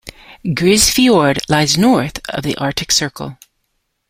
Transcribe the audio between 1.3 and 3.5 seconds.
lies north of the Arctic Circle.